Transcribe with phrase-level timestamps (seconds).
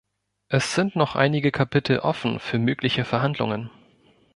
[0.47, 3.69] Es sind noch einige Kapitel offen für mögliche Verhandlungen.